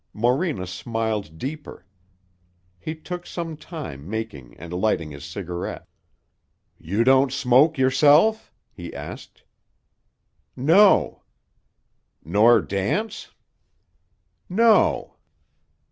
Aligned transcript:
Morena 0.13 0.65
smiled 0.65 1.37
deeper. 1.37 1.85
He 2.79 2.95
took 2.95 3.27
some 3.27 3.55
time 3.55 4.09
making 4.09 4.57
and 4.57 4.73
lighting 4.73 5.11
his 5.11 5.23
cigarette. 5.23 5.85
"You 6.79 7.03
don't 7.03 7.31
smoke, 7.31 7.77
yourself?" 7.77 8.51
he 8.71 8.91
asked. 8.95 9.43
"No." 10.55 11.21
"Nor 12.25 12.63
dance?" 12.63 13.29
"No." 14.49 15.17